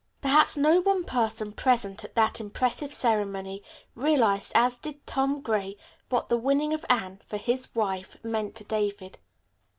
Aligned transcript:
Perhaps 0.19 0.57
no 0.57 0.79
one 0.81 1.03
person 1.03 1.51
present 1.51 2.03
at 2.03 2.15
that 2.15 2.41
impressive 2.41 2.91
ceremony 2.91 3.61
realized 3.93 4.51
as 4.55 4.75
did 4.75 5.05
Tom 5.05 5.41
Gray 5.41 5.77
what 6.09 6.27
the 6.27 6.37
winning 6.37 6.73
of 6.73 6.83
Anne, 6.89 7.21
for 7.23 7.37
his 7.37 7.75
wife, 7.75 8.17
meant 8.23 8.55
to 8.55 8.63
David. 8.63 9.19